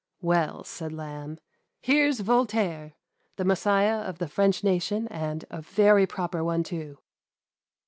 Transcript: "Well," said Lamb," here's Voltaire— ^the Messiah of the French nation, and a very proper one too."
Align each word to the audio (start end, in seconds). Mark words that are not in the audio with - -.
"Well," 0.33 0.63
said 0.63 0.91
Lamb," 0.91 1.37
here's 1.79 2.21
Voltaire— 2.21 2.93
^the 3.37 3.45
Messiah 3.45 3.99
of 3.99 4.17
the 4.17 4.27
French 4.27 4.63
nation, 4.63 5.07
and 5.09 5.45
a 5.51 5.61
very 5.61 6.07
proper 6.07 6.43
one 6.43 6.63
too." 6.63 6.97